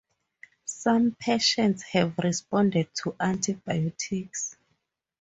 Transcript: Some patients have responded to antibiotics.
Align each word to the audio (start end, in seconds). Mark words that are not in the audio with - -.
Some 0.65 1.11
patients 1.19 1.83
have 1.83 2.17
responded 2.17 2.87
to 3.03 3.15
antibiotics. 3.19 4.57